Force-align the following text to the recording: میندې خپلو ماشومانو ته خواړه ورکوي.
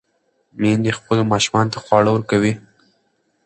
میندې 0.61 0.91
خپلو 0.99 1.21
ماشومانو 1.31 1.71
ته 1.73 1.79
خواړه 1.83 2.09
ورکوي. 2.13 2.53